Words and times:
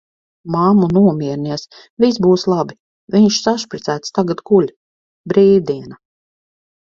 Mammu, 0.53 0.85
nomierinies, 0.97 1.65
viss 2.03 2.17
būs 2.27 2.45
labi, 2.53 2.77
viņš 3.15 3.37
sašpricēts 3.47 4.15
tagad 4.17 4.41
guļ. 4.51 4.69
Brīvdiena. 5.33 6.01